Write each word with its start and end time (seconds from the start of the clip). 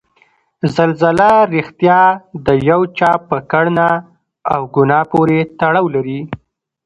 زلزله 0.75 1.31
ریښتیا 1.53 2.01
د 2.45 2.47
یو 2.69 2.81
چا 2.97 3.11
په 3.29 3.37
کړنه 3.51 3.87
او 4.53 4.61
ګناه 4.75 5.03
پورې 5.11 5.39
تړاو 5.59 5.85
لري؟ 5.95 6.19